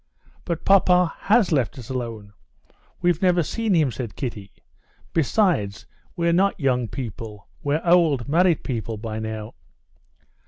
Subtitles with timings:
[0.45, 2.33] "But papa has left us alone.
[3.03, 4.51] We've never seen him," said Kitty.
[5.13, 5.85] "Besides,
[6.15, 9.53] we're not young people!—we're old, married people by now."